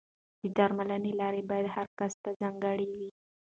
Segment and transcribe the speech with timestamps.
[0.41, 3.09] د درملنې لارې باید هر کس ته ځانګړې وي.